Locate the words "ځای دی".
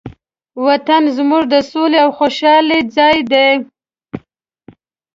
2.95-3.49